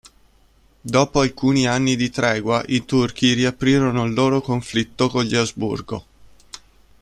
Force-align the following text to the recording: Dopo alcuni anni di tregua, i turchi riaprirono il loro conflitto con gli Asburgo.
Dopo 0.81 1.19
alcuni 1.19 1.67
anni 1.67 1.95
di 1.95 2.09
tregua, 2.09 2.63
i 2.69 2.85
turchi 2.85 3.33
riaprirono 3.33 4.03
il 4.05 4.13
loro 4.15 4.41
conflitto 4.41 5.07
con 5.09 5.23
gli 5.25 5.35
Asburgo. 5.35 6.05